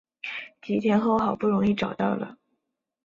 [0.63, 2.35] 几天后好不容易找到了